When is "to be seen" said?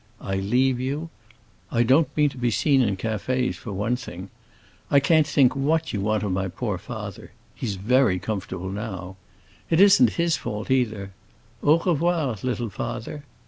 2.29-2.81